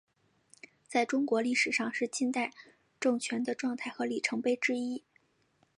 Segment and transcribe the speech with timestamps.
[0.87, 2.49] 在中国历史上是历代
[2.99, 5.03] 政权的状态和里程碑之一。